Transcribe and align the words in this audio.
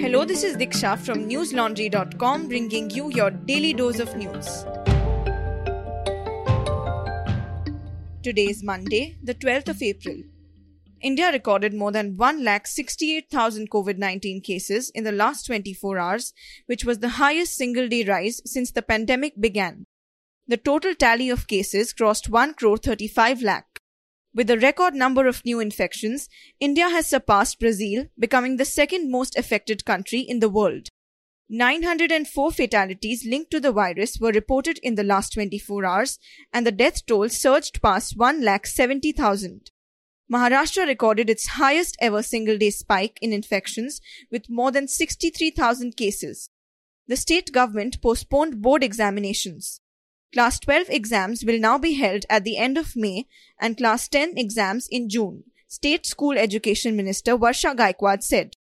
Hello, 0.00 0.24
this 0.24 0.44
is 0.44 0.56
Diksha 0.56 0.96
from 0.96 1.28
newslaundry.com 1.28 2.46
bringing 2.46 2.88
you 2.90 3.10
your 3.10 3.32
daily 3.32 3.72
dose 3.72 3.98
of 3.98 4.14
news. 4.14 4.64
Today 8.22 8.44
is 8.44 8.62
Monday, 8.62 9.16
the 9.24 9.34
12th 9.34 9.70
of 9.70 9.82
April. 9.82 10.22
India 11.00 11.32
recorded 11.32 11.74
more 11.74 11.90
than 11.90 12.16
1,68,000 12.16 13.68
COVID 13.68 13.98
19 13.98 14.40
cases 14.40 14.90
in 14.94 15.02
the 15.02 15.10
last 15.10 15.46
24 15.46 15.98
hours, 15.98 16.32
which 16.66 16.84
was 16.84 17.00
the 17.00 17.16
highest 17.20 17.56
single 17.56 17.88
day 17.88 18.04
rise 18.04 18.40
since 18.44 18.70
the 18.70 18.82
pandemic 18.82 19.32
began. 19.40 19.84
The 20.46 20.58
total 20.58 20.94
tally 20.94 21.28
of 21.28 21.48
cases 21.48 21.92
crossed 21.92 22.28
1 22.28 22.54
crore 22.54 22.76
35 22.76 23.42
lakh. 23.42 23.77
With 24.38 24.50
a 24.50 24.58
record 24.60 24.94
number 24.94 25.26
of 25.26 25.44
new 25.44 25.58
infections, 25.58 26.28
India 26.60 26.88
has 26.88 27.08
surpassed 27.08 27.58
Brazil, 27.58 28.06
becoming 28.16 28.56
the 28.56 28.64
second 28.64 29.10
most 29.10 29.36
affected 29.36 29.84
country 29.84 30.20
in 30.20 30.38
the 30.38 30.48
world. 30.48 30.90
904 31.48 32.52
fatalities 32.52 33.26
linked 33.26 33.50
to 33.50 33.58
the 33.58 33.72
virus 33.72 34.20
were 34.20 34.30
reported 34.30 34.78
in 34.80 34.94
the 34.94 35.02
last 35.02 35.32
24 35.32 35.84
hours, 35.84 36.20
and 36.52 36.64
the 36.64 36.70
death 36.70 37.04
toll 37.04 37.28
surged 37.28 37.82
past 37.82 38.16
1,70,000. 38.16 39.70
Maharashtra 40.32 40.86
recorded 40.86 41.28
its 41.28 41.48
highest 41.58 41.96
ever 42.00 42.22
single 42.22 42.58
day 42.58 42.70
spike 42.70 43.18
in 43.20 43.32
infections 43.32 44.00
with 44.30 44.48
more 44.48 44.70
than 44.70 44.86
63,000 44.86 45.96
cases. 45.96 46.48
The 47.08 47.16
state 47.16 47.50
government 47.50 48.00
postponed 48.00 48.62
board 48.62 48.84
examinations. 48.84 49.80
Class 50.30 50.58
12 50.60 50.90
exams 50.90 51.42
will 51.42 51.58
now 51.58 51.78
be 51.78 51.94
held 51.94 52.26
at 52.28 52.44
the 52.44 52.58
end 52.58 52.76
of 52.76 52.94
May 52.94 53.26
and 53.58 53.78
Class 53.78 54.08
10 54.08 54.36
exams 54.36 54.86
in 54.90 55.08
June, 55.08 55.44
State 55.68 56.04
School 56.04 56.36
Education 56.36 56.94
Minister 56.96 57.38
Varsha 57.38 57.74
Gaikwad 57.74 58.22
said. 58.22 58.54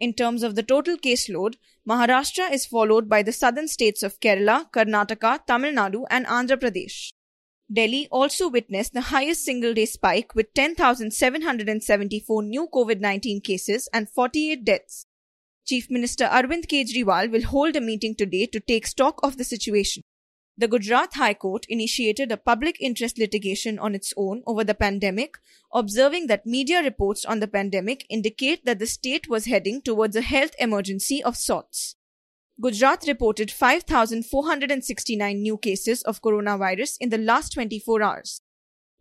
In 0.00 0.14
terms 0.14 0.42
of 0.42 0.54
the 0.54 0.62
total 0.62 0.96
caseload, 0.96 1.56
Maharashtra 1.86 2.50
is 2.50 2.64
followed 2.64 3.10
by 3.10 3.22
the 3.22 3.30
southern 3.30 3.68
states 3.68 4.02
of 4.02 4.20
Kerala, 4.20 4.70
Karnataka, 4.72 5.44
Tamil 5.46 5.72
Nadu, 5.72 6.04
and 6.08 6.24
Andhra 6.24 6.56
Pradesh. 6.56 7.10
Delhi 7.70 8.08
also 8.10 8.48
witnessed 8.48 8.94
the 8.94 9.08
highest 9.12 9.44
single 9.44 9.74
day 9.74 9.84
spike 9.84 10.34
with 10.34 10.54
10,774 10.54 12.42
new 12.42 12.68
COVID 12.72 13.00
19 13.00 13.42
cases 13.42 13.86
and 13.92 14.08
48 14.08 14.64
deaths. 14.64 15.04
Chief 15.66 15.90
Minister 15.90 16.24
Arvind 16.24 16.66
Kejriwal 16.68 17.30
will 17.30 17.44
hold 17.44 17.76
a 17.76 17.82
meeting 17.82 18.14
today 18.14 18.46
to 18.46 18.60
take 18.60 18.86
stock 18.86 19.20
of 19.22 19.36
the 19.36 19.44
situation. 19.44 20.02
The 20.62 20.68
Gujarat 20.68 21.14
High 21.14 21.34
Court 21.34 21.66
initiated 21.68 22.30
a 22.30 22.36
public 22.36 22.80
interest 22.80 23.18
litigation 23.18 23.80
on 23.80 23.96
its 23.96 24.14
own 24.16 24.44
over 24.46 24.62
the 24.62 24.76
pandemic, 24.76 25.38
observing 25.74 26.28
that 26.28 26.46
media 26.46 26.84
reports 26.84 27.24
on 27.24 27.40
the 27.40 27.48
pandemic 27.48 28.06
indicate 28.08 28.64
that 28.64 28.78
the 28.78 28.86
state 28.86 29.28
was 29.28 29.46
heading 29.46 29.82
towards 29.82 30.14
a 30.14 30.20
health 30.20 30.54
emergency 30.60 31.20
of 31.20 31.36
sorts. 31.36 31.96
Gujarat 32.60 33.06
reported 33.08 33.50
5,469 33.50 35.42
new 35.42 35.58
cases 35.58 36.04
of 36.04 36.22
coronavirus 36.22 36.96
in 37.00 37.08
the 37.08 37.18
last 37.18 37.54
24 37.54 38.00
hours. 38.00 38.40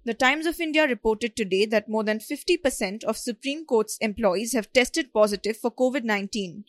The 0.03 0.15
Times 0.15 0.47
of 0.47 0.59
India 0.59 0.87
reported 0.87 1.35
today 1.35 1.67
that 1.67 1.87
more 1.87 2.03
than 2.03 2.17
50% 2.17 3.03
of 3.03 3.19
Supreme 3.19 3.65
Court's 3.67 3.99
employees 4.01 4.53
have 4.53 4.73
tested 4.73 5.13
positive 5.13 5.57
for 5.57 5.69
COVID 5.69 6.05
19. 6.05 6.65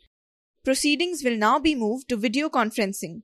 Proceedings 0.62 1.24
will 1.24 1.38
now 1.38 1.58
be 1.58 1.74
moved 1.74 2.10
to 2.10 2.18
video 2.18 2.50
conferencing. 2.50 3.22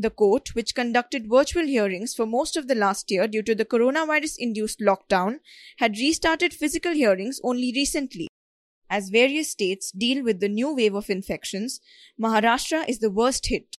The 0.00 0.10
court, 0.10 0.54
which 0.54 0.76
conducted 0.76 1.28
virtual 1.28 1.66
hearings 1.66 2.14
for 2.14 2.24
most 2.24 2.56
of 2.56 2.68
the 2.68 2.76
last 2.76 3.10
year 3.10 3.26
due 3.26 3.42
to 3.42 3.52
the 3.52 3.64
coronavirus 3.64 4.36
induced 4.38 4.78
lockdown, 4.78 5.40
had 5.78 5.98
restarted 5.98 6.54
physical 6.54 6.92
hearings 6.92 7.40
only 7.42 7.72
recently. 7.74 8.28
As 8.88 9.08
various 9.08 9.50
states 9.50 9.90
deal 9.90 10.22
with 10.22 10.38
the 10.38 10.48
new 10.48 10.72
wave 10.72 10.94
of 10.94 11.10
infections, 11.10 11.80
Maharashtra 12.16 12.88
is 12.88 13.00
the 13.00 13.10
worst 13.10 13.48
hit. 13.48 13.74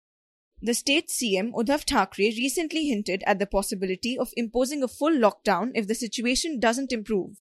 The 0.61 0.75
state 0.75 1.09
CM 1.09 1.53
Uddhav 1.53 1.85
Thackeray 1.89 2.35
recently 2.37 2.89
hinted 2.89 3.23
at 3.25 3.39
the 3.39 3.47
possibility 3.47 4.19
of 4.19 4.33
imposing 4.37 4.83
a 4.83 4.89
full 4.89 5.13
lockdown 5.13 5.71
if 5.77 5.87
the 5.87 5.95
situation 5.95 6.59
doesn't 6.59 6.91
improve. 6.91 7.37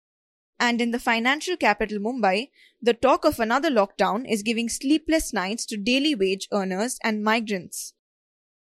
And 0.60 0.82
in 0.82 0.92
the 0.92 1.00
financial 1.00 1.58
capital 1.58 1.98
Mumbai, 1.98 2.52
the 2.80 2.94
talk 2.94 3.26
of 3.26 3.40
another 3.40 3.72
lockdown 3.72 4.32
is 4.32 4.44
giving 4.44 4.70
sleepless 4.70 5.34
nights 5.34 5.66
to 5.66 5.78
daily 5.78 6.14
wage 6.14 6.48
earners 6.52 7.00
and 7.04 7.24
migrants. 7.24 7.96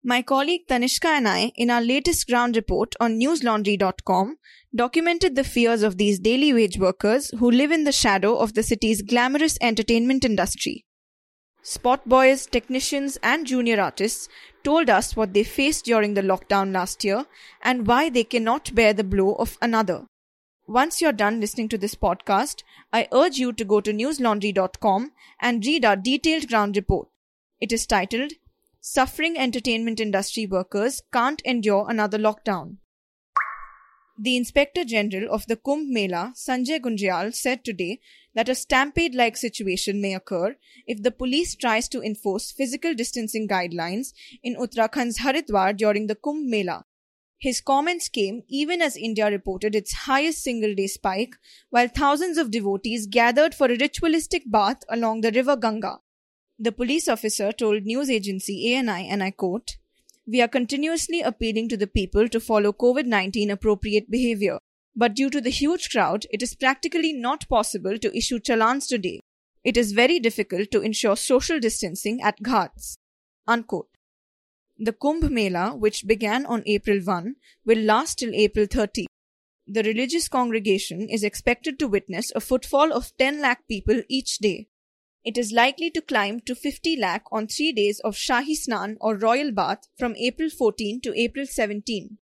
My 0.06 0.20
colleague 0.20 0.66
Tanishka 0.69 1.06
and 1.06 1.26
I, 1.26 1.50
in 1.56 1.70
our 1.70 1.81
latest 1.81 2.26
ground 2.26 2.56
report 2.56 2.94
on 3.00 3.19
newslaundry.com, 3.19 4.37
documented 4.76 5.34
the 5.34 5.44
fears 5.44 5.82
of 5.82 5.97
these 5.97 6.19
daily 6.19 6.53
wage 6.53 6.76
workers 6.78 7.31
who 7.38 7.50
live 7.50 7.72
in 7.72 7.84
the 7.84 7.92
shadow 7.92 8.37
of 8.37 8.53
the 8.53 8.62
city's 8.62 9.00
glamorous 9.00 9.56
entertainment 9.62 10.22
industry. 10.22 10.84
Spot 11.62 12.06
boys, 12.06 12.44
technicians, 12.44 13.16
and 13.22 13.47
junior 13.47 13.81
artists 13.81 14.28
told 14.62 14.91
us 14.91 15.16
what 15.16 15.32
they 15.32 15.43
faced 15.43 15.87
during 15.87 16.12
the 16.12 16.20
lockdown 16.20 16.75
last 16.75 17.03
year 17.03 17.25
and 17.62 17.87
why 17.87 18.10
they 18.10 18.25
cannot 18.25 18.75
bear 18.75 18.93
the 18.93 19.04
blow 19.04 19.32
of 19.37 19.56
another. 19.62 20.04
Once 20.66 21.00
you're 21.00 21.12
done 21.12 21.41
listening 21.41 21.70
to 21.70 21.78
this 21.78 21.94
podcast, 21.94 22.62
I 22.93 23.09
urge 23.10 23.38
you 23.38 23.54
to 23.54 23.64
go 23.64 23.81
to 23.81 23.91
newslaundry.com 23.91 25.12
and 25.41 25.64
read 25.64 25.87
our 25.87 25.97
detailed 25.97 26.48
ground 26.48 26.76
report. 26.76 27.09
It 27.59 27.72
is 27.72 27.87
titled 27.87 28.32
Suffering 28.87 29.39
Entertainment 29.39 29.99
Industry 29.99 30.45
Workers 30.45 31.00
Can't 31.11 31.41
Endure 31.47 31.87
Another 31.89 32.19
Lockdown. 32.19 32.77
The 34.19 34.37
Inspector 34.37 34.84
General 34.84 35.33
of 35.33 35.47
the 35.47 35.56
Kumbh 35.56 35.89
Mela, 35.89 36.34
Sanjay 36.37 36.81
Gunjal, 36.83 37.34
said 37.34 37.65
today 37.65 38.00
that 38.34 38.50
a 38.50 38.55
stampede 38.55 39.15
like 39.15 39.39
situation 39.39 40.03
may 40.03 40.15
occur 40.15 40.56
if 40.87 41.03
the 41.03 41.11
police 41.11 41.55
tries 41.56 41.89
to 41.89 42.03
enforce 42.03 42.53
physical 42.53 42.93
distancing 42.93 43.49
guidelines 43.49 44.09
in 44.43 44.55
Uttarakhand's 44.55 45.21
Haridwar 45.21 45.75
during 45.75 46.06
the 46.06 46.17
Kumbh 46.17 46.44
Mela. 46.44 46.84
His 47.39 47.62
comments 47.62 48.11
came 48.11 48.43
even 48.50 48.83
as 48.83 48.99
India 48.99 49.31
reported 49.31 49.75
its 49.75 49.94
highest 49.94 50.43
single 50.43 50.75
day 50.75 50.89
spike, 50.89 51.37
while 51.71 51.89
thousands 51.89 52.37
of 52.37 52.50
devotees 52.50 53.06
gathered 53.06 53.55
for 53.55 53.69
a 53.69 53.78
ritualistic 53.78 54.43
bath 54.44 54.83
along 54.91 55.23
the 55.23 55.33
river 55.33 55.56
Ganga. 55.56 56.00
The 56.59 56.70
police 56.70 57.09
officer 57.09 57.50
told 57.50 57.82
news 57.82 58.09
agency 58.09 58.75
ANI, 58.75 59.09
and 59.09 59.25
I 59.25 59.32
quote, 59.32 59.76
We 60.25 60.41
are 60.41 60.48
continuously 60.48 61.20
appealing 61.20 61.69
to 61.70 61.76
the 61.76 61.88
people 61.88 62.28
to 62.28 62.38
follow 62.38 62.72
COVID 62.72 63.06
19 63.06 63.50
appropriate 63.50 64.09
behavior. 64.09 64.59
But 64.94 65.14
due 65.14 65.31
to 65.31 65.41
the 65.41 65.50
huge 65.50 65.91
crowd, 65.91 66.26
it 66.31 66.43
is 66.43 66.54
practically 66.54 67.12
not 67.12 67.48
possible 67.48 67.98
to 67.98 68.16
issue 68.16 68.38
challans 68.38 68.87
today. 68.87 69.19
It 69.64 69.76
is 69.76 69.91
very 69.93 70.20
difficult 70.20 70.70
to 70.70 70.81
ensure 70.81 71.16
social 71.16 71.59
distancing 71.59 72.20
at 72.22 72.41
ghats. 72.41 72.97
Unquote. 73.48 73.88
The 74.78 74.93
Kumbh 74.93 75.28
Mela, 75.31 75.75
which 75.76 76.06
began 76.06 76.47
on 76.47 76.62
April 76.66 77.00
1, 77.00 77.34
will 77.64 77.78
last 77.78 78.19
till 78.19 78.32
April 78.32 78.66
30. 78.70 79.06
The 79.66 79.82
religious 79.82 80.28
congregation 80.28 81.09
is 81.09 81.25
expected 81.25 81.81
to 81.81 81.88
witness 81.88 82.31
a 82.34 82.41
footfall 82.41 82.93
of 82.93 83.12
10 83.19 83.41
lakh 83.41 83.66
people 83.66 84.03
each 84.09 84.38
day. 84.38 84.69
It 85.25 85.39
is 85.39 85.53
likely 85.53 85.91
to 85.91 86.03
climb 86.03 86.41
to 86.41 86.55
50 86.55 86.97
lakh 86.97 87.25
on 87.33 87.47
three 87.47 87.73
days 87.73 87.99
of 88.01 88.15
Shahi 88.15 88.55
Snan 88.59 88.99
or 89.01 89.17
royal 89.17 89.53
bath 89.53 89.89
from 89.99 90.15
April 90.17 90.51
14 90.51 91.01
to 91.01 91.19
April 91.19 91.47
17. 91.47 92.19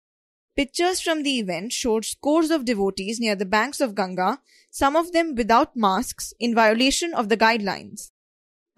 Pictures 0.54 1.00
from 1.00 1.24
the 1.24 1.40
event 1.40 1.72
showed 1.72 2.04
scores 2.04 2.52
of 2.52 2.64
devotees 2.64 3.18
near 3.18 3.34
the 3.34 3.44
banks 3.44 3.80
of 3.80 3.96
Ganga, 3.96 4.38
some 4.70 4.94
of 4.94 5.12
them 5.12 5.34
without 5.34 5.74
masks 5.74 6.32
in 6.38 6.54
violation 6.54 7.12
of 7.12 7.28
the 7.28 7.36
guidelines. 7.36 8.10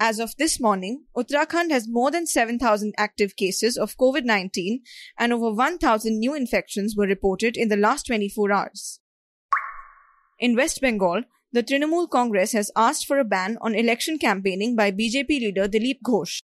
As 0.01 0.19
of 0.19 0.35
this 0.37 0.59
morning, 0.59 1.05
Uttarakhand 1.15 1.71
has 1.71 1.87
more 1.87 2.11
than 2.11 2.27
7,000 2.27 2.95
active 2.97 3.37
cases 3.37 3.77
of 3.77 3.97
COVID 3.99 4.25
19 4.25 4.83
and 5.19 5.33
over 5.33 5.53
1,000 5.53 6.19
new 6.19 6.35
infections 6.35 6.97
were 6.97 7.07
reported 7.07 7.57
in 7.59 7.69
the 7.69 7.77
last 7.77 8.07
24 8.07 8.53
hours. 8.53 9.01
In 10.39 10.57
West 10.57 10.81
Bengal, 10.81 11.25
the 11.55 11.63
Trinamool 11.63 12.11
Congress 12.11 12.51
has 12.51 12.73
asked 12.75 13.07
for 13.07 13.21
a 13.21 13.25
ban 13.25 13.59
on 13.61 13.77
election 13.77 14.19
campaigning 14.19 14.75
by 14.75 14.91
BJP 14.91 15.29
leader 15.29 15.69
Dilip 15.69 15.99
Ghosh. 16.05 16.41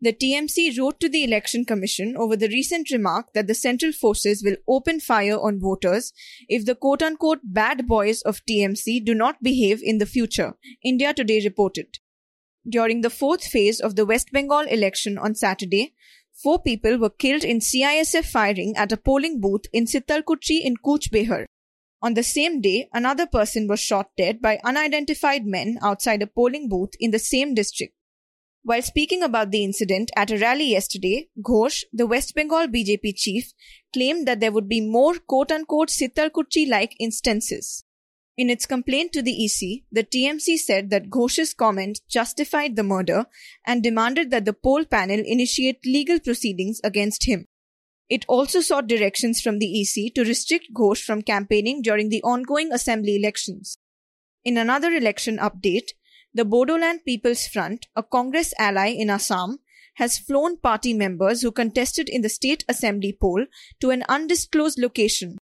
The 0.00 0.14
TMC 0.14 0.78
wrote 0.78 1.00
to 1.00 1.08
the 1.10 1.22
Election 1.22 1.66
Commission 1.66 2.16
over 2.16 2.34
the 2.34 2.48
recent 2.48 2.90
remark 2.90 3.34
that 3.34 3.46
the 3.46 3.54
central 3.54 3.92
forces 3.92 4.42
will 4.42 4.56
open 4.66 5.00
fire 5.00 5.38
on 5.38 5.60
voters 5.60 6.14
if 6.48 6.64
the 6.64 6.74
quote 6.74 7.02
unquote 7.02 7.40
bad 7.44 7.86
boys 7.86 8.22
of 8.22 8.40
TMC 8.48 9.04
do 9.04 9.14
not 9.14 9.42
behave 9.42 9.82
in 9.82 9.98
the 9.98 10.06
future, 10.06 10.54
India 10.82 11.12
Today 11.12 11.42
reported. 11.44 11.98
During 12.66 13.02
the 13.02 13.10
fourth 13.10 13.44
phase 13.44 13.80
of 13.80 13.96
the 13.96 14.06
West 14.06 14.32
Bengal 14.32 14.60
election 14.60 15.18
on 15.18 15.34
Saturday, 15.34 15.94
four 16.32 16.58
people 16.58 16.96
were 16.96 17.10
killed 17.10 17.44
in 17.44 17.58
CISF 17.58 18.24
firing 18.24 18.72
at 18.78 18.92
a 18.92 18.96
polling 18.96 19.42
booth 19.42 19.66
in 19.74 19.84
Sitalkuchi 19.84 20.62
in 20.64 20.78
Cooch 20.78 21.10
Behar. 21.10 21.44
On 22.00 22.14
the 22.14 22.22
same 22.22 22.60
day, 22.60 22.88
another 22.92 23.26
person 23.26 23.66
was 23.66 23.80
shot 23.80 24.10
dead 24.16 24.40
by 24.40 24.60
unidentified 24.64 25.44
men 25.44 25.78
outside 25.82 26.22
a 26.22 26.28
polling 26.28 26.68
booth 26.68 26.90
in 27.00 27.10
the 27.10 27.18
same 27.18 27.54
district. 27.54 27.94
While 28.62 28.82
speaking 28.82 29.22
about 29.22 29.50
the 29.50 29.64
incident 29.64 30.10
at 30.16 30.30
a 30.30 30.38
rally 30.38 30.70
yesterday, 30.70 31.28
Ghosh, 31.42 31.84
the 31.92 32.06
West 32.06 32.34
Bengal 32.34 32.68
BJP 32.68 33.16
chief, 33.16 33.52
claimed 33.92 34.28
that 34.28 34.40
there 34.40 34.52
would 34.52 34.68
be 34.68 34.80
more 34.80 35.14
quote 35.14 35.50
unquote 35.50 35.88
Sitalkuchi 35.88 36.68
like 36.68 36.94
instances. 37.00 37.84
In 38.36 38.50
its 38.50 38.66
complaint 38.66 39.12
to 39.14 39.22
the 39.22 39.44
EC, 39.44 39.82
the 39.90 40.04
TMC 40.04 40.58
said 40.58 40.90
that 40.90 41.10
Ghosh's 41.10 41.52
comment 41.52 42.00
justified 42.08 42.76
the 42.76 42.84
murder 42.84 43.26
and 43.66 43.82
demanded 43.82 44.30
that 44.30 44.44
the 44.44 44.52
poll 44.52 44.84
panel 44.84 45.20
initiate 45.24 45.84
legal 45.84 46.20
proceedings 46.20 46.80
against 46.84 47.26
him. 47.26 47.46
It 48.08 48.24
also 48.28 48.60
sought 48.60 48.86
directions 48.86 49.40
from 49.40 49.58
the 49.58 49.80
EC 49.80 50.14
to 50.14 50.24
restrict 50.24 50.68
Ghosh 50.74 51.02
from 51.02 51.22
campaigning 51.22 51.82
during 51.82 52.08
the 52.08 52.22
ongoing 52.22 52.72
assembly 52.72 53.16
elections. 53.16 53.78
In 54.44 54.56
another 54.56 54.92
election 54.92 55.38
update, 55.38 55.90
the 56.32 56.44
Bodoland 56.44 57.04
People's 57.04 57.46
Front, 57.46 57.86
a 57.94 58.02
Congress 58.02 58.54
ally 58.58 58.88
in 58.88 59.10
Assam, 59.10 59.58
has 59.94 60.18
flown 60.18 60.56
party 60.58 60.94
members 60.94 61.42
who 61.42 61.50
contested 61.50 62.08
in 62.08 62.22
the 62.22 62.28
state 62.28 62.64
assembly 62.68 63.16
poll 63.20 63.46
to 63.80 63.90
an 63.90 64.04
undisclosed 64.08 64.78
location 64.78 65.38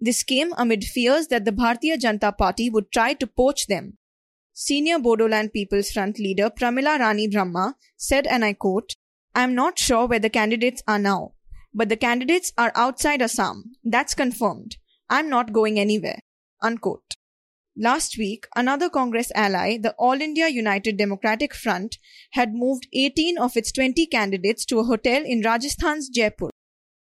this 0.00 0.22
came 0.22 0.52
amid 0.56 0.84
fears 0.84 1.26
that 1.26 1.44
the 1.44 1.50
Bharatiya 1.50 1.98
Janata 1.98 2.36
Party 2.36 2.70
would 2.70 2.92
try 2.92 3.14
to 3.14 3.26
poach 3.26 3.66
them. 3.66 3.98
Senior 4.52 4.98
Bodoland 4.98 5.52
People's 5.52 5.90
Front 5.90 6.18
leader 6.18 6.50
Pramila 6.50 6.98
Rani 6.98 7.28
Brahma 7.28 7.74
said, 7.96 8.26
and 8.26 8.44
I 8.44 8.52
quote, 8.52 8.94
I 9.34 9.42
am 9.42 9.54
not 9.54 9.78
sure 9.78 10.06
where 10.06 10.18
the 10.18 10.30
candidates 10.30 10.82
are 10.86 10.98
now, 10.98 11.32
but 11.72 11.88
the 11.88 11.96
candidates 11.96 12.52
are 12.56 12.72
outside 12.74 13.22
Assam. 13.22 13.72
That's 13.84 14.14
confirmed. 14.14 14.76
I'm 15.10 15.28
not 15.28 15.52
going 15.52 15.78
anywhere. 15.78 16.20
Unquote. 16.62 17.14
Last 17.80 18.18
week, 18.18 18.46
another 18.56 18.90
Congress 18.90 19.30
ally, 19.36 19.78
the 19.78 19.94
All 19.98 20.20
India 20.20 20.48
United 20.48 20.96
Democratic 20.96 21.54
Front, 21.54 21.98
had 22.32 22.52
moved 22.52 22.88
18 22.92 23.38
of 23.38 23.56
its 23.56 23.70
20 23.70 24.06
candidates 24.06 24.64
to 24.64 24.80
a 24.80 24.84
hotel 24.84 25.22
in 25.24 25.42
Rajasthan's 25.42 26.08
Jaipur. 26.08 26.50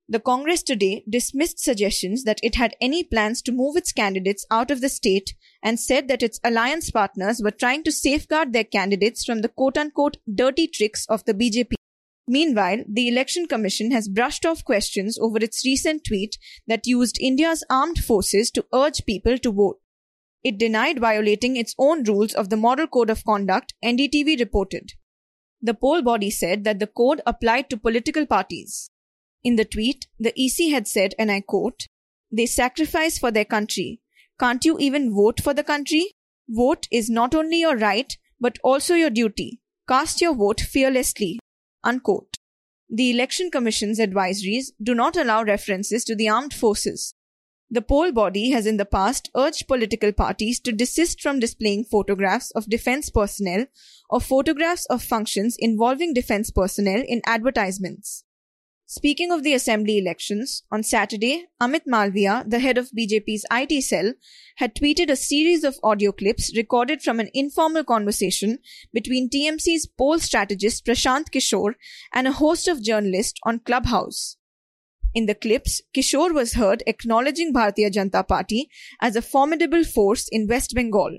The 0.09 0.19
Congress 0.19 0.63
today 0.63 1.05
dismissed 1.09 1.59
suggestions 1.59 2.25
that 2.25 2.41
it 2.43 2.55
had 2.55 2.75
any 2.81 3.05
plans 3.05 3.43
to 3.43 3.53
move 3.53 3.77
its 3.77 3.93
candidates 3.93 4.47
out 4.51 4.71
of 4.71 4.81
the 4.81 4.89
state 4.89 5.35
and 5.63 5.79
said 5.79 6.09
that 6.09 6.23
its 6.23 6.41
alliance 6.43 6.91
partners 6.91 7.41
were 7.43 7.51
trying 7.51 7.85
to 7.85 7.93
safeguard 7.93 8.53
their 8.53 8.65
candidates 8.65 9.25
from 9.25 9.43
the 9.43 9.49
quote 9.49 9.79
unquote 9.79 10.17
dirty 10.35 10.67
tricks 10.67 11.07
of 11.09 11.25
the 11.25 11.35
BJP. 11.35 11.75
Meanwhile, 12.29 12.85
the 12.89 13.09
Election 13.09 13.47
Commission 13.47 13.91
has 13.91 14.09
brushed 14.09 14.47
off 14.47 14.65
questions 14.65 15.19
over 15.19 15.39
its 15.39 15.65
recent 15.65 16.05
tweet 16.05 16.37
that 16.67 16.87
used 16.87 17.19
India's 17.21 17.65
armed 17.69 17.99
forces 17.99 18.51
to 18.53 18.67
urge 18.73 19.05
people 19.05 19.39
to 19.39 19.53
vote. 19.53 19.81
It 20.45 20.59
denied 20.59 20.99
violating 20.99 21.57
its 21.57 21.75
own 21.79 22.05
rules 22.05 22.33
of 22.35 22.49
the 22.49 22.57
Model 22.57 22.87
Code 22.87 23.11
of 23.11 23.25
Conduct, 23.25 23.75
NDTV 23.85 24.39
reported. 24.39 24.93
The 25.61 25.75
poll 25.75 26.03
body 26.03 26.31
said 26.31 26.65
that 26.65 26.81
the 26.81 26.89
code 26.89 27.21
applied 27.27 27.71
to 27.71 27.77
political 27.77 28.27
parties. 28.27 28.91
In 29.45 29.57
the 29.57 29.65
tweet, 29.65 30.07
the 30.19 30.33
EC 30.37 30.73
had 30.73 30.89
said, 30.89 31.15
and 31.19 31.31
I 31.31 31.41
quote, 31.41 31.87
They 32.31 32.47
sacrifice 32.47 33.19
for 33.19 33.31
their 33.31 33.45
country. 33.45 34.01
Can't 34.41 34.65
you 34.65 34.79
even 34.79 35.15
vote 35.15 35.41
for 35.41 35.55
the 35.55 35.65
country? 35.65 36.15
Vote 36.49 36.89
is 36.91 37.09
not 37.09 37.35
only 37.35 37.61
your 37.61 37.77
right, 37.77 38.17
but 38.41 38.59
also 38.65 38.95
your 38.95 39.11
duty. 39.11 39.61
Cast 39.89 40.21
your 40.21 40.35
vote 40.35 40.61
fearlessly. 40.61 41.39
Unquote. 41.85 42.39
The 42.89 43.11
Election 43.11 43.51
Commission's 43.51 43.99
advisories 43.99 44.73
do 44.83 44.95
not 44.95 45.17
allow 45.17 45.43
references 45.43 46.05
to 46.05 46.15
the 46.15 46.29
armed 46.29 46.53
forces. 46.53 47.15
The 47.71 47.81
poll 47.81 48.13
body 48.13 48.51
has 48.51 48.67
in 48.67 48.77
the 48.77 48.85
past 48.85 49.31
urged 49.35 49.67
political 49.67 50.13
parties 50.13 50.61
to 50.61 50.73
desist 50.73 51.23
from 51.23 51.41
displaying 51.41 51.85
photographs 51.85 52.51
of 52.51 52.69
defense 52.69 53.09
personnel 53.09 53.65
or 54.11 54.21
photographs 54.21 54.85
of 54.87 55.03
functions 55.03 55.57
involving 55.59 56.13
defense 56.13 56.51
personnel 56.51 57.03
in 57.09 57.23
advertisements. 57.25 58.25
Speaking 58.95 59.33
of 59.33 59.43
the 59.43 59.55
assembly 59.55 59.97
elections, 59.97 60.65
on 60.71 60.83
Saturday, 60.83 61.47
Amit 61.63 61.87
Malviya, 61.89 62.45
the 62.47 62.59
head 62.59 62.77
of 62.77 62.91
BJP's 62.91 63.47
IT 63.51 63.83
cell, 63.85 64.13
had 64.57 64.75
tweeted 64.75 65.09
a 65.09 65.17
series 65.17 65.65
of 65.65 65.79
audio 65.83 66.13
clips 66.13 66.55
recorded 66.55 67.01
from 67.01 67.19
an 67.19 67.31
informal 67.33 67.85
conversation 67.85 68.59
between 68.93 69.31
TMC's 69.31 69.87
poll 69.87 70.19
strategist 70.19 70.85
Prashant 70.85 71.31
Kishore 71.31 71.77
and 72.13 72.29
a 72.29 72.33
host 72.33 72.69
of 72.69 72.83
journalists 72.83 73.41
on 73.45 73.61
Clubhouse. 73.61 74.37
In 75.15 75.25
the 75.25 75.35
clips, 75.35 75.81
Kishore 75.97 76.35
was 76.35 76.53
heard 76.53 76.83
acknowledging 76.87 77.55
Bharatiya 77.55 77.91
Janata 77.91 78.29
Party 78.29 78.69
as 79.01 79.17
a 79.17 79.23
formidable 79.23 79.85
force 79.85 80.29
in 80.31 80.47
West 80.47 80.75
Bengal. 80.75 81.17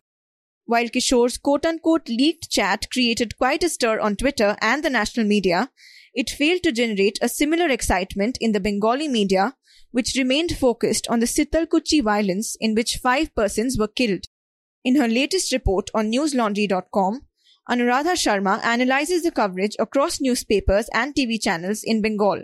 While 0.65 0.89
Kishore's 0.89 1.39
quote 1.39 1.65
unquote 1.65 2.07
leaked 2.07 2.51
chat 2.51 2.85
created 2.91 3.37
quite 3.39 3.63
a 3.63 3.69
stir 3.69 3.99
on 3.99 4.15
Twitter 4.15 4.55
and 4.61 4.83
the 4.83 4.91
national 4.91 5.25
media, 5.25 5.71
it 6.13 6.29
failed 6.29 6.63
to 6.63 6.71
generate 6.71 7.17
a 7.21 7.29
similar 7.29 7.69
excitement 7.69 8.37
in 8.39 8.51
the 8.51 8.59
Bengali 8.59 9.07
media, 9.07 9.55
which 9.91 10.15
remained 10.17 10.57
focused 10.57 11.07
on 11.07 11.19
the 11.19 11.25
Sitalkuchi 11.25 12.03
violence 12.03 12.55
in 12.59 12.75
which 12.75 12.99
five 13.01 13.33
persons 13.35 13.77
were 13.77 13.87
killed. 13.87 14.25
In 14.83 14.95
her 14.95 15.07
latest 15.07 15.51
report 15.51 15.89
on 15.93 16.11
newslaundry.com, 16.11 17.21
Anuradha 17.69 18.13
Sharma 18.13 18.61
analyzes 18.63 19.23
the 19.23 19.31
coverage 19.31 19.75
across 19.79 20.19
newspapers 20.19 20.89
and 20.93 21.15
TV 21.15 21.41
channels 21.41 21.81
in 21.83 22.01
Bengal. 22.01 22.43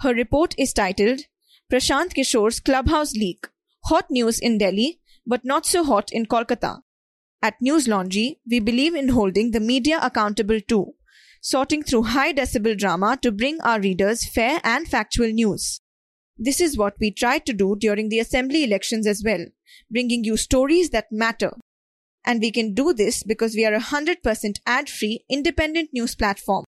Her 0.00 0.14
report 0.14 0.54
is 0.56 0.72
titled 0.72 1.20
Prashant 1.70 2.14
Kishore's 2.14 2.60
Clubhouse 2.60 3.12
Leak 3.12 3.48
Hot 3.84 4.10
News 4.10 4.38
in 4.38 4.58
Delhi, 4.58 5.00
but 5.26 5.44
not 5.44 5.66
so 5.66 5.84
hot 5.84 6.10
in 6.12 6.26
Kolkata. 6.26 6.80
At 7.42 7.60
News 7.60 7.86
Laundry, 7.86 8.40
we 8.50 8.58
believe 8.58 8.94
in 8.94 9.10
holding 9.10 9.50
the 9.50 9.60
media 9.60 9.98
accountable 10.02 10.60
too 10.60 10.94
sorting 11.40 11.82
through 11.82 12.04
high 12.04 12.32
decibel 12.32 12.76
drama 12.76 13.18
to 13.22 13.32
bring 13.32 13.60
our 13.62 13.80
readers 13.80 14.28
fair 14.28 14.60
and 14.64 14.88
factual 14.88 15.28
news. 15.28 15.80
This 16.36 16.60
is 16.60 16.78
what 16.78 16.94
we 17.00 17.10
tried 17.10 17.46
to 17.46 17.52
do 17.52 17.76
during 17.78 18.08
the 18.08 18.20
assembly 18.20 18.62
elections 18.62 19.06
as 19.06 19.22
well, 19.24 19.46
bringing 19.90 20.24
you 20.24 20.36
stories 20.36 20.90
that 20.90 21.06
matter. 21.10 21.52
And 22.24 22.40
we 22.40 22.50
can 22.50 22.74
do 22.74 22.92
this 22.92 23.22
because 23.22 23.54
we 23.54 23.64
are 23.64 23.74
a 23.74 23.80
100% 23.80 24.58
ad 24.66 24.88
free 24.88 25.24
independent 25.28 25.90
news 25.92 26.14
platform. 26.14 26.64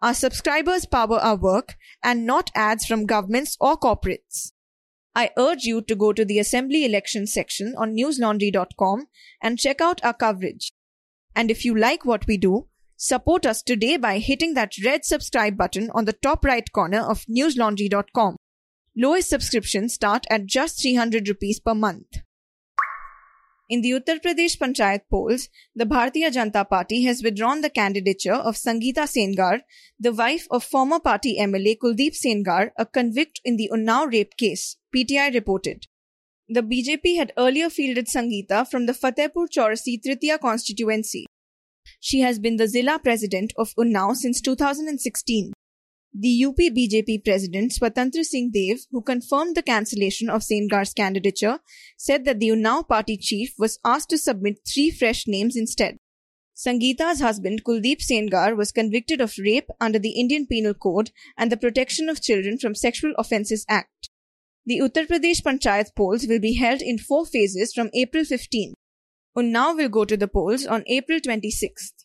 Our 0.00 0.14
subscribers 0.14 0.84
power 0.84 1.18
our 1.18 1.36
work 1.36 1.76
and 2.02 2.26
not 2.26 2.50
ads 2.54 2.84
from 2.86 3.06
governments 3.06 3.56
or 3.60 3.78
corporates. 3.78 4.50
I 5.14 5.30
urge 5.38 5.62
you 5.62 5.80
to 5.82 5.94
go 5.94 6.12
to 6.12 6.24
the 6.24 6.38
assembly 6.38 6.84
election 6.84 7.26
section 7.26 7.74
on 7.78 7.96
newslaundry.com 7.96 9.06
and 9.40 9.58
check 9.58 9.80
out 9.80 10.04
our 10.04 10.12
coverage. 10.12 10.72
And 11.36 11.50
if 11.50 11.64
you 11.64 11.76
like 11.76 12.04
what 12.04 12.26
we 12.26 12.36
do, 12.36 12.66
Support 12.96 13.44
us 13.44 13.62
today 13.62 13.96
by 13.96 14.18
hitting 14.18 14.54
that 14.54 14.72
red 14.84 15.04
subscribe 15.04 15.56
button 15.56 15.90
on 15.94 16.04
the 16.04 16.12
top 16.12 16.44
right 16.44 16.70
corner 16.72 17.00
of 17.00 17.24
newslaundry.com. 17.24 18.36
Lowest 18.96 19.28
subscriptions 19.28 19.94
start 19.94 20.24
at 20.30 20.46
just 20.46 20.80
300 20.80 21.26
rupees 21.26 21.58
per 21.58 21.74
month. 21.74 22.06
In 23.68 23.80
the 23.80 23.90
Uttar 23.90 24.20
Pradesh 24.20 24.58
Panchayat 24.58 25.00
polls, 25.10 25.48
the 25.74 25.86
Bharatiya 25.86 26.30
Janata 26.30 26.68
Party 26.68 27.02
has 27.04 27.22
withdrawn 27.22 27.62
the 27.62 27.70
candidature 27.70 28.34
of 28.34 28.56
Sangeeta 28.56 29.08
Sengar, 29.08 29.62
the 29.98 30.12
wife 30.12 30.46
of 30.50 30.62
former 30.62 31.00
party 31.00 31.38
MLA 31.40 31.78
Kuldeep 31.82 32.14
Sengar, 32.14 32.70
a 32.78 32.86
convict 32.86 33.40
in 33.44 33.56
the 33.56 33.70
Unnao 33.72 34.12
rape 34.12 34.36
case, 34.36 34.76
PTI 34.94 35.34
reported. 35.34 35.86
The 36.48 36.62
BJP 36.62 37.16
had 37.16 37.32
earlier 37.38 37.70
fielded 37.70 38.06
Sangeeta 38.06 38.70
from 38.70 38.84
the 38.84 38.92
Fatehpur 38.92 39.48
Chaurasi 39.48 39.98
Tritiya 40.00 40.38
constituency. 40.38 41.26
She 42.06 42.20
has 42.20 42.38
been 42.38 42.58
the 42.58 42.68
Zilla 42.68 42.98
president 43.02 43.54
of 43.56 43.74
Unnao 43.76 44.14
since 44.14 44.42
2016. 44.42 45.54
The 46.12 46.44
UP 46.44 46.56
BJP 46.58 47.24
president 47.24 47.72
Swatantra 47.72 48.22
Singh 48.24 48.50
Dev, 48.50 48.80
who 48.90 49.00
confirmed 49.00 49.56
the 49.56 49.62
cancellation 49.62 50.28
of 50.28 50.42
Sengar's 50.42 50.92
candidature, 50.92 51.60
said 51.96 52.26
that 52.26 52.40
the 52.40 52.50
Unnao 52.50 52.86
party 52.86 53.16
chief 53.16 53.54
was 53.58 53.78
asked 53.86 54.10
to 54.10 54.18
submit 54.18 54.60
three 54.68 54.90
fresh 54.90 55.26
names 55.26 55.56
instead. 55.56 55.96
Sangeeta's 56.54 57.22
husband 57.22 57.64
Kuldeep 57.64 58.02
Sengar 58.02 58.54
was 58.54 58.70
convicted 58.70 59.22
of 59.22 59.38
rape 59.38 59.70
under 59.80 59.98
the 59.98 60.20
Indian 60.20 60.46
Penal 60.46 60.74
Code 60.74 61.10
and 61.38 61.50
the 61.50 61.56
Protection 61.56 62.10
of 62.10 62.20
Children 62.20 62.58
from 62.58 62.74
Sexual 62.74 63.14
Offences 63.16 63.64
Act. 63.66 64.10
The 64.66 64.78
Uttar 64.78 65.06
Pradesh 65.06 65.40
Panchayat 65.40 65.96
polls 65.96 66.26
will 66.28 66.38
be 66.38 66.56
held 66.56 66.82
in 66.82 66.98
four 66.98 67.24
phases 67.24 67.72
from 67.72 67.88
April 67.94 68.26
15. 68.26 68.74
Unnao 69.36 69.76
will 69.76 69.88
go 69.88 70.04
to 70.04 70.16
the 70.16 70.28
polls 70.28 70.64
on 70.64 70.84
April 70.86 71.18
26th. 71.18 72.04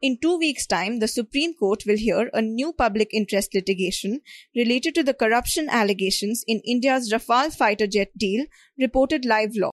In 0.00 0.16
two 0.22 0.38
weeks' 0.38 0.66
time, 0.66 1.00
the 1.00 1.08
Supreme 1.08 1.52
Court 1.52 1.84
will 1.86 1.98
hear 1.98 2.30
a 2.32 2.40
new 2.40 2.72
public 2.72 3.12
interest 3.12 3.54
litigation 3.54 4.20
related 4.54 4.94
to 4.94 5.02
the 5.02 5.12
corruption 5.12 5.68
allegations 5.68 6.44
in 6.46 6.62
India's 6.66 7.12
Rafale 7.12 7.54
fighter 7.54 7.86
jet 7.86 8.08
deal, 8.16 8.46
reported 8.78 9.26
Live 9.26 9.52
Law. 9.54 9.70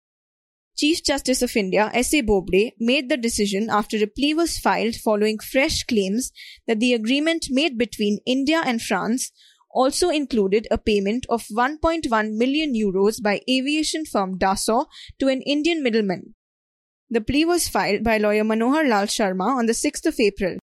Chief 0.76 1.04
Justice 1.04 1.42
of 1.42 1.56
India 1.56 1.90
S.A. 1.94 2.22
Bobde 2.22 2.72
made 2.80 3.08
the 3.08 3.16
decision 3.16 3.70
after 3.70 3.96
a 3.98 4.08
plea 4.08 4.34
was 4.34 4.58
filed 4.58 4.96
following 4.96 5.38
fresh 5.40 5.84
claims 5.84 6.32
that 6.68 6.80
the 6.80 6.94
agreement 6.94 7.46
made 7.50 7.78
between 7.78 8.20
India 8.26 8.62
and 8.66 8.82
France 8.82 9.32
also 9.74 10.10
included 10.10 10.68
a 10.70 10.78
payment 10.78 11.26
of 11.30 11.44
1.1 11.48 12.34
million 12.34 12.74
euros 12.74 13.22
by 13.22 13.42
aviation 13.50 14.06
firm 14.06 14.38
Dassault 14.38 14.86
to 15.20 15.28
an 15.28 15.42
Indian 15.42 15.84
middleman. 15.84 16.36
The 17.10 17.22
plea 17.22 17.46
was 17.46 17.68
filed 17.68 18.04
by 18.04 18.18
lawyer 18.18 18.44
Manohar 18.44 18.88
Lal 18.88 19.06
Sharma 19.06 19.56
on 19.56 19.66
the 19.66 19.74
6th 19.74 20.06
of 20.06 20.20
April. 20.20 20.58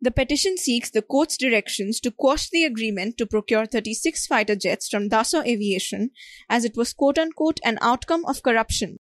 The 0.00 0.10
petition 0.10 0.56
seeks 0.58 0.90
the 0.90 1.02
court's 1.02 1.36
directions 1.36 1.98
to 2.00 2.10
quash 2.10 2.50
the 2.50 2.64
agreement 2.64 3.16
to 3.18 3.26
procure 3.26 3.64
36 3.64 4.26
fighter 4.26 4.54
jets 4.54 4.88
from 4.88 5.08
Dassault 5.08 5.46
Aviation 5.46 6.10
as 6.48 6.64
it 6.64 6.76
was 6.76 6.92
quote 6.92 7.18
unquote 7.18 7.58
an 7.64 7.78
outcome 7.80 8.24
of 8.26 8.42
corruption. 8.42 8.98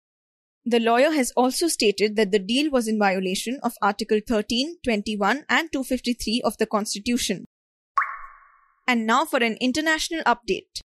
The 0.65 0.79
lawyer 0.79 1.11
has 1.11 1.31
also 1.35 1.67
stated 1.67 2.15
that 2.15 2.31
the 2.31 2.39
deal 2.39 2.71
was 2.71 2.87
in 2.87 2.97
violation 2.97 3.59
of 3.63 3.73
Article 3.81 4.21
13, 4.25 4.77
21, 4.83 5.43
and 5.49 5.69
253 5.73 6.41
of 6.45 6.57
the 6.57 6.65
Constitution. 6.65 7.43
And 8.87 9.05
now 9.05 9.25
for 9.25 9.39
an 9.39 9.57
international 9.61 10.23
update. 10.23 10.81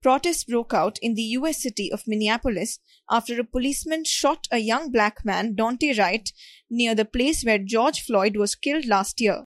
Protests 0.00 0.44
broke 0.44 0.72
out 0.72 0.98
in 1.02 1.14
the 1.14 1.22
US 1.22 1.62
city 1.62 1.90
of 1.90 2.06
Minneapolis 2.06 2.78
after 3.10 3.40
a 3.40 3.44
policeman 3.44 4.04
shot 4.04 4.46
a 4.50 4.58
young 4.58 4.92
black 4.92 5.24
man, 5.24 5.56
Daunte 5.56 5.98
Wright, 5.98 6.30
near 6.70 6.94
the 6.94 7.04
place 7.04 7.42
where 7.42 7.58
George 7.58 8.02
Floyd 8.02 8.36
was 8.36 8.54
killed 8.54 8.86
last 8.86 9.20
year. 9.20 9.44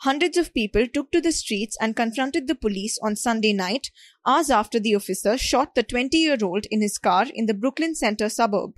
Hundreds 0.00 0.36
of 0.36 0.52
people 0.52 0.86
took 0.86 1.10
to 1.12 1.20
the 1.20 1.32
streets 1.32 1.76
and 1.80 1.96
confronted 1.96 2.48
the 2.48 2.54
police 2.54 2.98
on 3.02 3.16
Sunday 3.16 3.52
night, 3.52 3.90
hours 4.26 4.50
after 4.50 4.78
the 4.78 4.94
officer 4.94 5.38
shot 5.38 5.74
the 5.74 5.82
20 5.82 6.18
year 6.18 6.36
old 6.42 6.66
in 6.70 6.82
his 6.82 6.98
car 6.98 7.26
in 7.32 7.46
the 7.46 7.54
Brooklyn 7.54 7.94
Center 7.94 8.28
suburb. 8.28 8.72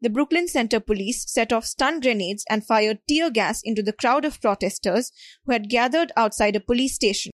The 0.00 0.10
Brooklyn 0.10 0.46
Center 0.46 0.78
police 0.78 1.24
set 1.26 1.52
off 1.52 1.64
stun 1.64 2.00
grenades 2.00 2.44
and 2.50 2.64
fired 2.64 2.98
tear 3.08 3.30
gas 3.30 3.62
into 3.64 3.82
the 3.82 3.92
crowd 3.92 4.24
of 4.24 4.40
protesters 4.40 5.10
who 5.46 5.52
had 5.52 5.70
gathered 5.70 6.12
outside 6.16 6.54
a 6.54 6.60
police 6.60 6.94
station. 6.94 7.32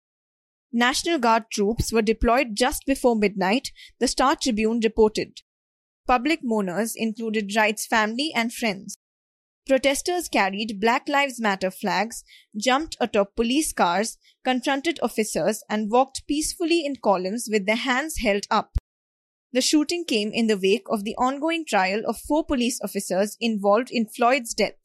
National 0.72 1.18
Guard 1.18 1.44
troops 1.50 1.92
were 1.92 2.02
deployed 2.02 2.54
just 2.54 2.86
before 2.86 3.16
midnight, 3.16 3.70
the 3.98 4.06
Star 4.06 4.36
Tribune 4.36 4.80
reported. 4.84 5.40
Public 6.06 6.40
mourners 6.42 6.94
included 6.96 7.54
Wright's 7.56 7.86
family 7.86 8.32
and 8.34 8.52
friends. 8.52 8.96
Protesters 9.66 10.28
carried 10.28 10.80
Black 10.80 11.08
Lives 11.08 11.40
Matter 11.40 11.70
flags, 11.70 12.24
jumped 12.56 12.96
atop 13.00 13.36
police 13.36 13.72
cars, 13.72 14.16
confronted 14.44 14.98
officers, 15.02 15.62
and 15.68 15.90
walked 15.90 16.26
peacefully 16.26 16.84
in 16.84 16.96
columns 16.96 17.48
with 17.50 17.66
their 17.66 17.76
hands 17.76 18.18
held 18.18 18.46
up. 18.50 18.76
The 19.52 19.60
shooting 19.60 20.04
came 20.04 20.30
in 20.32 20.46
the 20.46 20.58
wake 20.58 20.86
of 20.88 21.04
the 21.04 21.16
ongoing 21.16 21.64
trial 21.64 22.02
of 22.06 22.18
four 22.18 22.44
police 22.44 22.80
officers 22.82 23.36
involved 23.40 23.88
in 23.90 24.06
Floyd's 24.06 24.54
death. 24.54 24.78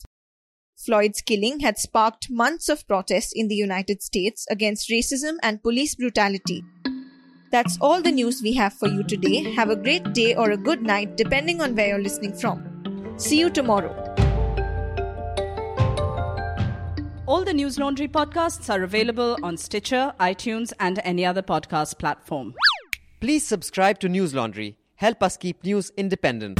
Floyd's 0.85 1.21
killing 1.21 1.59
had 1.61 1.77
sparked 1.77 2.29
months 2.29 2.69
of 2.69 2.87
protests 2.87 3.31
in 3.33 3.47
the 3.47 3.55
United 3.55 4.03
States 4.03 4.45
against 4.49 4.89
racism 4.89 5.37
and 5.41 5.63
police 5.63 5.95
brutality. 5.95 6.63
That's 7.51 7.77
all 7.81 8.01
the 8.01 8.11
news 8.11 8.41
we 8.41 8.53
have 8.53 8.73
for 8.73 8.87
you 8.87 9.03
today. 9.03 9.53
Have 9.53 9.69
a 9.69 9.75
great 9.75 10.13
day 10.13 10.35
or 10.35 10.51
a 10.51 10.57
good 10.57 10.81
night, 10.81 11.17
depending 11.17 11.61
on 11.61 11.75
where 11.75 11.87
you're 11.87 12.03
listening 12.03 12.33
from. 12.33 13.15
See 13.17 13.39
you 13.39 13.49
tomorrow. 13.49 13.93
All 17.27 17.43
the 17.43 17.53
News 17.53 17.79
Laundry 17.79 18.07
podcasts 18.07 18.69
are 18.69 18.83
available 18.83 19.37
on 19.41 19.57
Stitcher, 19.57 20.13
iTunes, 20.19 20.73
and 20.79 20.99
any 21.03 21.25
other 21.25 21.41
podcast 21.41 21.97
platform. 21.97 22.53
Please 23.19 23.43
subscribe 23.45 23.99
to 23.99 24.09
News 24.09 24.35
Laundry. 24.35 24.77
Help 24.95 25.23
us 25.23 25.35
keep 25.35 25.63
news 25.63 25.91
independent. 25.97 26.59